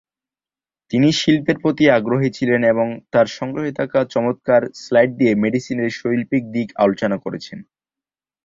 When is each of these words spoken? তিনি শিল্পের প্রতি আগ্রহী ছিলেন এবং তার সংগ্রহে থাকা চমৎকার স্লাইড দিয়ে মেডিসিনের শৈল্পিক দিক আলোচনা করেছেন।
তিনি 0.91 1.09
শিল্পের 1.19 1.57
প্রতি 1.63 1.85
আগ্রহী 1.89 2.29
ছিলেন 2.37 2.61
এবং 2.73 2.87
তার 3.13 3.27
সংগ্রহে 3.37 3.71
থাকা 3.79 3.99
চমৎকার 4.13 4.61
স্লাইড 4.81 5.11
দিয়ে 5.19 5.33
মেডিসিনের 5.43 5.91
শৈল্পিক 5.99 6.43
দিক 6.55 6.67
আলোচনা 6.83 7.17
করেছেন। 7.17 7.59